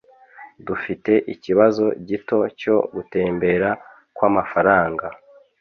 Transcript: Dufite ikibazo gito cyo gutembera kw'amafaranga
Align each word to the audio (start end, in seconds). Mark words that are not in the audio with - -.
Dufite 0.67 1.11
ikibazo 1.33 1.85
gito 2.07 2.39
cyo 2.59 2.75
gutembera 2.93 3.69
kw'amafaranga 4.15 5.05